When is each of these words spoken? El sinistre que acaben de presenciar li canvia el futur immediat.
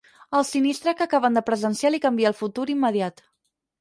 El 0.37 0.45
sinistre 0.51 0.93
que 1.01 1.05
acaben 1.05 1.37
de 1.39 1.43
presenciar 1.49 1.93
li 1.93 2.03
canvia 2.09 2.31
el 2.33 2.39
futur 2.41 2.67
immediat. 2.79 3.23